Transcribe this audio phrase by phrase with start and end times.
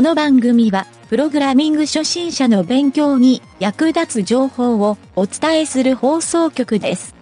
[0.00, 7.14] この番組は、プログラミング初心者の勉強に役立つ情報をお伝えする放送局です。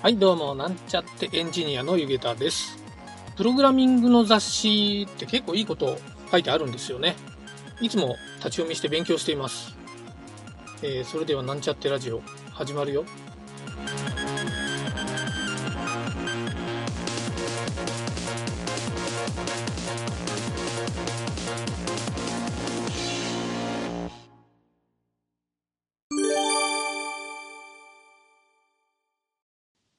[0.00, 2.78] はい、どうも、なんちゃってエンジニアのゆげたです。
[3.36, 5.98] プログラミングの雑誌って結構いいこと
[6.30, 7.14] 書いてあるんですよね。
[7.82, 9.76] いつも立ち読みして勉強しています。
[10.80, 12.22] えーそれではなんちゃってラジオ
[12.52, 13.04] 始まるよ。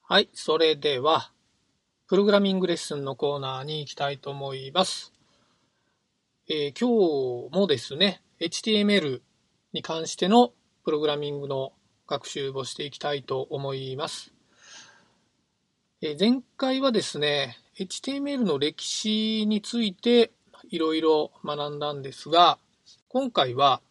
[0.08, 1.32] はい、それでは、
[2.08, 5.12] プログラミングレッスンのコーナーに行きたいと思います。
[6.48, 9.22] えー今日もですね、HTML
[9.74, 11.74] に関してのプログラミングの
[12.06, 14.32] 学習をしていきたいと思います。
[16.04, 20.30] えー前回はですね、HTML の歴史について
[20.70, 22.60] いろいろ学んだんですが、
[23.08, 23.82] 今回は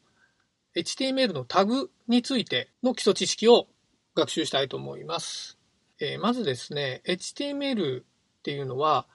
[0.77, 3.67] HTML のタグについての基礎知識を
[4.15, 5.59] 学習したいと思います。
[6.01, 8.05] えーまずですね、HTML っ
[8.43, 9.07] ていうのは、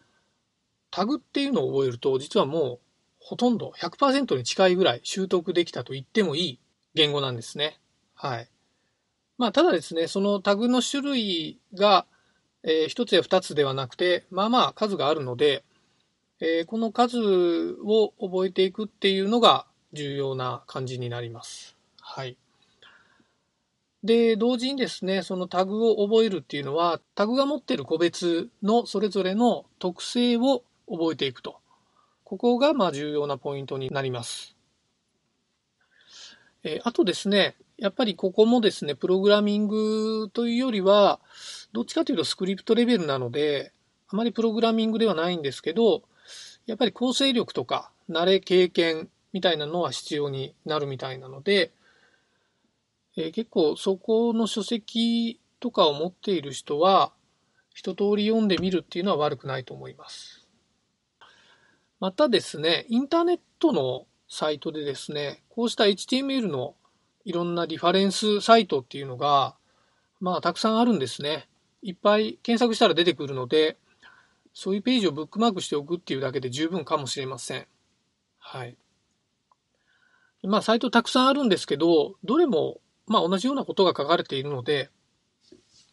[0.91, 2.80] タグっていうのを覚えると、実はもう
[3.19, 6.59] ほとんど100%に近いぐらい習得できたと言ってもいい
[6.95, 7.80] 言語なんですね。
[8.16, 8.50] はい。
[9.38, 12.05] まあ、ただですね、そのタグの種類が、
[12.63, 15.63] えー一つや二つではなくて、まあまあ数があるので、
[16.39, 21.77] えーこの数を覚えていくっていうのが重要な感じになります。
[22.02, 22.38] はい。
[24.03, 31.58] で、同時にですね、そのタグを覚えるっていうのは、タグが持っている個別のそれぞれの特性を覚えていくと。
[32.23, 34.56] ここがまあ重要なポイントになります。
[36.64, 41.19] えあとですね、やっぱりここもですね、プログラミングというよりは、
[41.73, 43.73] どっちかというとスクリプトレベルなので、
[44.08, 46.03] あまりプログラミングではないんですけど、
[46.66, 51.72] やっぱり構成力とか、慣れ経験みたいなのは必要になるみたいなので、
[53.28, 57.12] え結構そこの書籍とかを持っている人は、
[57.74, 60.47] 一通り読んでみるっていうのは悪くないと思います。
[62.00, 66.75] またですね、インターネットのサイトでですね、こうした HTML の
[67.25, 69.56] いろんなリファレンスサイトっていうのが、
[70.22, 71.50] まあたくさんあるんですね。
[71.81, 73.78] いっぱい検索したら出てくるので、
[74.53, 77.68] そういうページをブックマークしておくっていうだけで十分かもしれません。
[78.38, 78.78] はい。
[80.44, 84.90] まあサイトたくさんあるんですけど、どれもまあ同じようなことが書かれているので、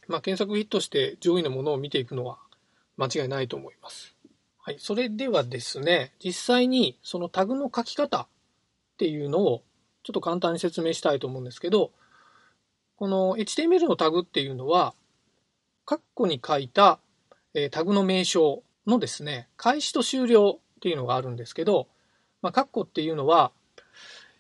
[0.06, 2.38] まあ検索ヒットして上位のものを見ていくのは
[2.97, 4.15] 間違いないと思います。
[4.62, 4.77] はい。
[4.78, 8.26] それではですね、実際にそのタグの書き方っ
[8.99, 9.62] ていうのを
[10.05, 11.91] ちょっと簡単に説明したいと思うんですけど、
[12.97, 14.94] この HTML のタグっていうのは、
[15.84, 17.00] カッコに書いた
[17.59, 21.88] えタグの名称のですね、開始と終了っていうのがあるんですけど、
[22.43, 23.50] まあ、カッコっていうのは、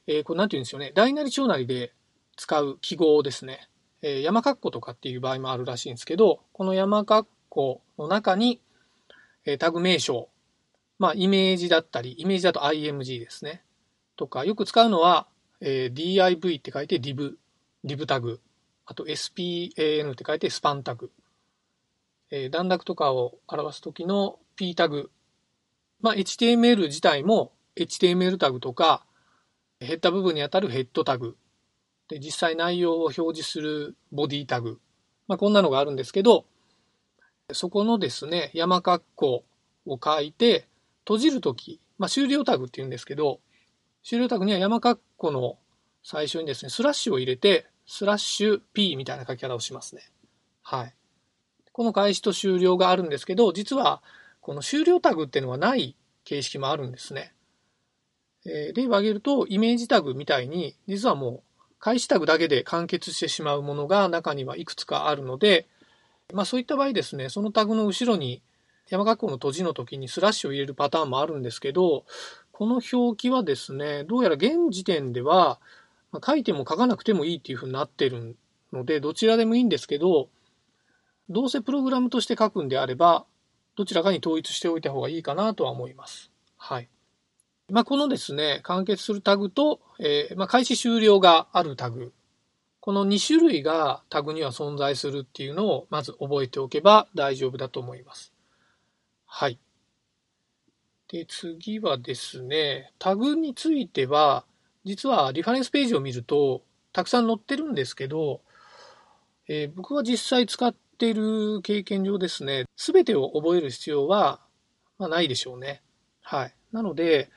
[0.06, 1.92] えーこれなんて言うんですよね、大なり小なりで
[2.36, 3.68] 使う記号ですね。
[4.02, 8.60] えー山カッコとかっていう場合もあるらしいんですけど、この山カッコの中に、
[9.44, 10.28] えータグ名称、
[10.98, 13.62] まあ、イメージだったり、イメージだと img ですね。
[14.16, 15.28] とか、よく使うのは、
[15.60, 17.34] えー div って書いて div、
[17.84, 18.40] div タグ。
[18.84, 21.10] あと span って書いてスパンタグ。
[22.30, 25.10] えー段落とかを表すときの p タグ。
[26.00, 29.06] まあ、HTML 自体も HTML タグとか、
[29.80, 31.36] ヘッダ部分にあたるヘッドタグ。
[32.08, 34.80] で、実際内容を表示するボディタグ。
[35.28, 36.44] まあ、こんなのがあるんですけど、
[37.52, 39.44] そこのですね、山括弧
[39.86, 40.66] を書いて、
[41.00, 43.40] 閉じるとき、まあ、終了タグって言うんですけど、
[44.02, 45.58] 終了タグには山括弧の
[46.02, 50.02] 最初にですね、スラッシュを入れて、スラッシュ p みたいな書き方をしますね。
[50.62, 50.94] はい。
[51.72, 54.02] この開始と終了があるんですけど、実は
[54.40, 57.34] この終了タグっていうのはない形式もあるんですね。
[58.46, 61.42] えー例を挙げると、イメージタグみたいに、実はもう
[61.78, 65.66] 開始タグだけで完結してしまうものが中にはいくつかあるので、
[66.32, 68.42] まあそういった場合ですね、そのタグの後ろに
[68.88, 72.04] 山括弧の閉じの時にスラッシュを入れるパターンもあるんですけど、
[72.52, 75.60] この表記はですね、どうやら現時点では、
[76.24, 78.36] 書いても書かなくてもいいっていうふうになってる
[78.72, 80.28] ので、どちらでもいいんですけど、
[81.28, 83.26] どうせプログラムとして書くんであれば、
[83.76, 86.30] どちらかに統一しておいた方がいいかなとは思います。
[86.56, 86.88] はい。
[87.68, 92.12] まあ、このですね、完結するタグと、えーまあ、開始終了があるタグ。
[92.78, 98.32] この2種類がタグには存在するっていうのをまず覚えておけば大丈夫だと思います。
[99.26, 99.58] はい。
[101.08, 104.44] で、次はですね、タグについては、
[104.84, 106.62] 実はリファレンスページを見ると、
[106.92, 108.42] たくさん載ってるんですけど、
[109.48, 114.40] えー僕が実際使っている経験上ですね、すべてを覚える必要は、
[114.98, 115.82] まあ、ないでしょうね。
[116.22, 116.54] はい。
[116.70, 117.30] なので、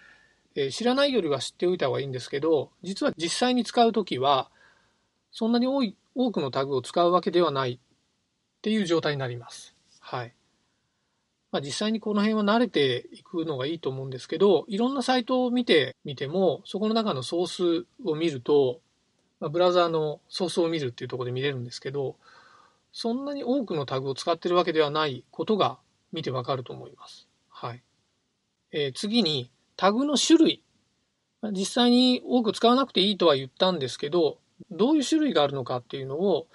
[0.67, 4.49] え、知らないよりは知っておいた方がいいんですけど、実は実際に使うときは、
[5.31, 7.79] そんなに多い、多くのタグを使うわけではないっ
[8.61, 9.75] ていう状態になります。
[9.99, 10.33] はい。
[11.51, 17.47] まあ、実際にこの辺は慣れていくのがいいと思うんですけど、いろんなサイトを見てみても、そこの中のソー
[17.83, 18.81] スを見ると、
[19.39, 22.17] まあ、ブラウザーのソースを見るっていうとこで見れるんですけど、
[22.91, 25.79] そんなに多くのタグを使ってるわけではないことが
[26.11, 27.27] 見てわかると思います。
[27.49, 27.83] はい。
[28.71, 30.63] えー、次に、タグの種類。
[31.53, 34.37] 実際に多く使わなくていいとは言ったんですけど、
[34.69, 36.47] どういう種類があるのかっていうのを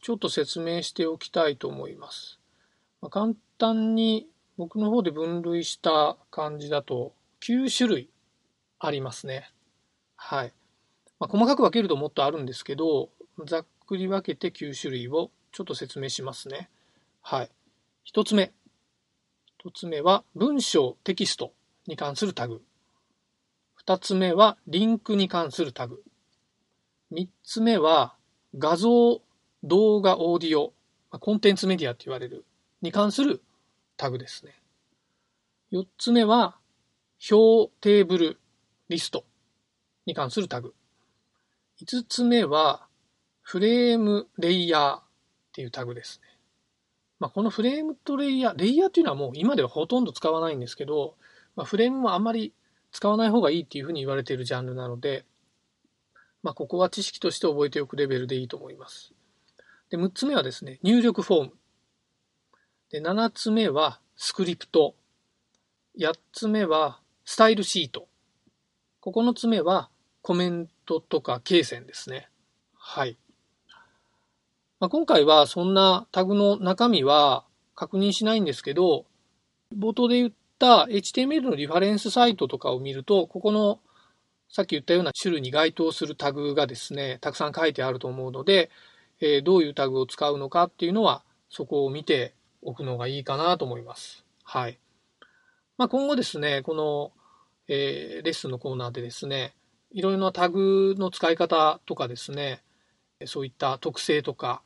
[0.00, 2.38] ちょっと説明しておきたいと思います。
[3.02, 7.12] まあ、簡単に僕の方で分類した感じだと
[7.42, 8.08] 9種類
[8.78, 9.50] ありますね。
[10.16, 10.54] はい。
[11.18, 13.10] まあ、細かく分けるともっとあるんですけど、
[13.44, 16.70] ざっくり分けて9種類をちょっと説明しますね。
[17.20, 17.50] はい。
[18.10, 18.54] 1つ目。
[19.62, 21.52] 1つ目は文章、テキスト
[21.86, 22.62] に関するタグ。
[23.90, 26.00] 2つ目はリンクに関するタグ。
[27.12, 28.14] 3つ目は
[28.56, 29.20] 画像、
[29.64, 30.72] 動画、オーディオ、
[31.10, 32.44] コンテンツメディアって言われる
[32.82, 33.42] に関する
[33.96, 34.52] タグですね。
[35.72, 36.56] 4つ目は
[37.32, 38.38] 表、テーブル、
[38.88, 39.24] リスト
[40.06, 40.72] に関するタグ。
[41.82, 42.86] 5つ目は
[43.42, 45.02] フレーム、レイヤーっ
[45.52, 46.28] ていうタグですね。
[47.18, 51.16] まあ、このフレームとレイヤー、レイヤーっていうのはもう今ではほとんど使わないんですけど、
[51.56, 52.54] まあ、フレームもあんまり
[52.92, 55.24] 使わない方がいいっていうふうに言われているジャンルなので、
[56.42, 59.12] まあ、ここは知識として覚えておくレベルでいいと思います。
[59.90, 61.52] で、6つ目はですね、入力フォーム。
[62.90, 64.94] で、7つ目はスクリプト。
[65.98, 68.08] 8つ目はスタイルシート。
[69.02, 69.90] 9つ目は
[70.22, 72.28] コメントとか罫線ですね。
[72.74, 73.16] はい。
[74.78, 77.44] まあ、今回はそんなタグの中身は
[77.74, 79.04] 確認しないんですけど、
[79.76, 83.80] 冒頭で言ったた HTML のリファレンスサイトとかを見ると、ここの
[84.52, 88.70] さっき言ったような種類に該当するタグがですね、たくさん書いてあると思うので、
[89.20, 94.24] えー、どういうタグを使うのかっていうのは、そこを見ておくのがいいかなと思います。
[94.42, 94.78] はい。
[95.78, 97.12] まあ、今後ですね、この、
[97.68, 99.54] えー、レッスンのコーナーでですね、
[99.92, 102.62] いろいろなタグの使い方とかですね、
[103.26, 104.62] そういった特性とか、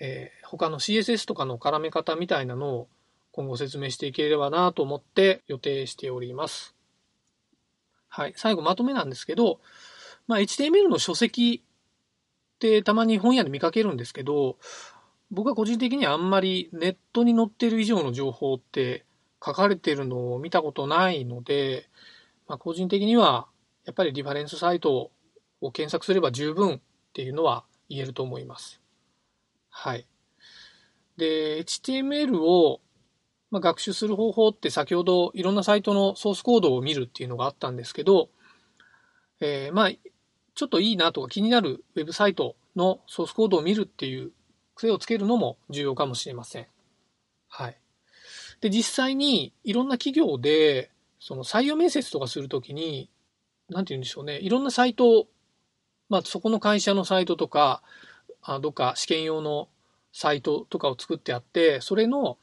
[0.00, 2.88] えー、他の CSS とかの絡め方みたいなのを
[3.38, 6.74] 今後説明していければなと思って予定しております。
[8.08, 8.32] はい。
[8.34, 9.60] 最後まとめなんですけど、
[10.26, 14.56] まあ、HTML の書籍ってたまに本屋で見かけるんですけど、
[15.30, 19.04] 僕は個人的にはあんまりネットに載ってる以上の情報って
[19.40, 21.88] 書かれてるのを見たことないので、
[22.48, 23.46] まあ、個人的には
[23.84, 25.12] やっぱりリファレンスサイト
[25.60, 26.80] を検索すれば十分っ
[27.12, 28.80] ていうのは言えると思います。
[29.70, 30.08] はい。
[31.16, 32.80] で、HTML を
[33.50, 38.28] まあ学習する方法って先ほどいろんなサイトのソースコードを見るっていうのがあったんですけど、
[39.40, 39.90] えー、まあ、
[40.54, 44.32] ちょっといいなとか気になるウェブサイトのソースコードを見るっていう
[44.74, 46.66] 癖をつけるのも重要かもしれません。
[47.48, 47.78] はい。
[48.60, 50.90] で、実際にいろんな企業で、
[51.20, 53.10] その採用面接とかするときに、
[53.68, 54.38] なんて言うんでしょうね。
[54.38, 55.26] いろんなサイト、
[56.08, 57.82] まあ、そこの会社のサイトとか、
[58.42, 59.68] あどっか試験用の
[60.12, 62.38] サイトとかを作ってあって、それの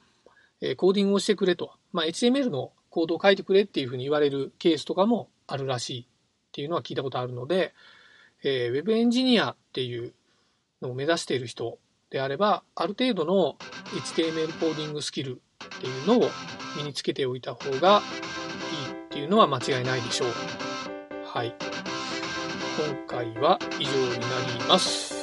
[0.61, 1.71] えコーディングをしてくれと。
[1.91, 6.05] まあ、HTML のコードを書いてくれっていうふうに言われるケースとかもあるらしいっ
[6.51, 7.73] ていうのは聞いたことあるので、
[8.43, 10.13] えー、ウェブエンジニアっていう
[10.81, 11.77] のを目指している人
[12.09, 13.57] であれば、ある程度の
[14.15, 15.41] HTML コーディングスキル
[15.77, 16.29] っていうのを
[16.77, 18.01] 身につけておいた方が
[18.87, 20.29] いいっていうのは間違いないでしょう。
[21.25, 21.53] はい。
[22.77, 25.14] 今回は以上になります。